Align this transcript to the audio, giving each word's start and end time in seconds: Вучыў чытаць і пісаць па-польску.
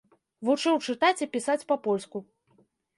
Вучыў 0.49 0.81
чытаць 0.87 1.23
і 1.27 1.29
пісаць 1.37 1.59
па-польску. 1.75 2.27